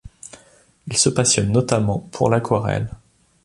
[0.87, 2.89] Il se passionne notamment pour l'aquarelle.